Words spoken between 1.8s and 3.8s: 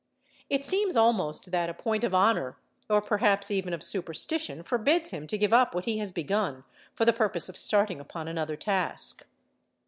of honour or perhaps even